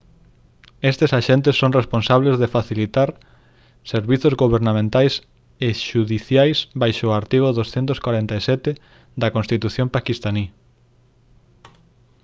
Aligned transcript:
estes 0.91 1.11
axentes 1.19 1.55
son 1.61 1.77
responsables 1.79 2.35
de 2.41 2.51
facilitar 2.55 3.09
servizos 3.93 4.33
gobernamentais 4.43 5.13
e 5.67 5.69
xudiciais 5.87 6.57
baixo 6.81 7.05
o 7.07 7.15
artigo 7.21 7.47
247 7.59 8.71
da 9.21 9.31
constitución 9.35 9.87
paquistaní 9.95 10.45